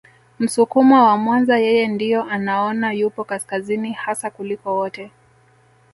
Msukuma 0.39 1.03
wa 1.03 1.17
Mwanza 1.17 1.57
yeye 1.59 1.87
ndio 1.87 2.23
anaona 2.23 2.91
yupo 2.93 3.23
kaskazini 3.23 3.91
hasa 3.93 4.29
kuliko 4.29 4.75
wote 4.75 5.11